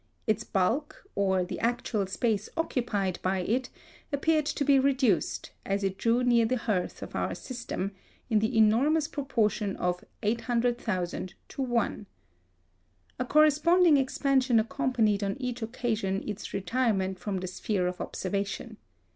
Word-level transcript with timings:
Its 0.25 0.43
bulk, 0.43 1.05
or 1.13 1.43
the 1.45 1.59
actual 1.59 2.07
space 2.07 2.49
occupied 2.57 3.19
by 3.21 3.37
it, 3.37 3.69
appeared 4.11 4.47
to 4.47 4.65
be 4.65 4.79
reduced, 4.79 5.51
as 5.63 5.83
it 5.83 5.95
drew 5.95 6.23
near 6.23 6.43
the 6.43 6.57
hearth 6.57 7.03
of 7.03 7.15
our 7.15 7.35
system, 7.35 7.91
in 8.27 8.39
the 8.39 8.57
enormous 8.57 9.07
proportion 9.07 9.75
of 9.75 10.03
800,000 10.23 11.35
to 11.49 11.61
1. 11.61 12.07
A 13.19 13.25
corresponding 13.25 13.97
expansion 13.97 14.59
accompanied 14.59 15.23
on 15.23 15.37
each 15.39 15.61
occasion 15.61 16.27
its 16.27 16.51
retirement 16.51 17.19
from 17.19 17.37
the 17.37 17.45
sphere 17.45 17.85
of 17.85 18.01
observation. 18.01 18.77